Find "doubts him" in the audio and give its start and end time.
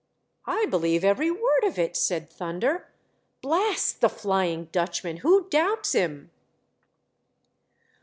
5.47-6.31